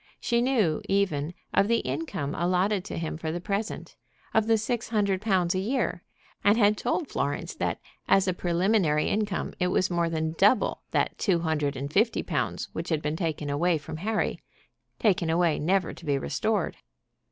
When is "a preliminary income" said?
8.27-9.53